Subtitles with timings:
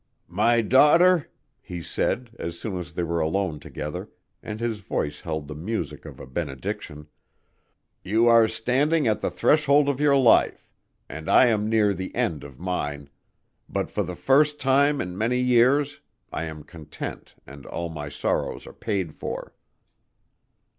[0.33, 1.29] "My daughter,"
[1.61, 4.09] he said, as soon as they were alone together,
[4.41, 7.05] and his voice held the music of a benediction,
[8.03, 10.67] "you are standing at the threshold of your life
[11.07, 13.09] and I am near the end of mine,
[13.69, 15.99] but for the first time in many years,
[16.33, 19.53] I am content and all my sorrows are paid for."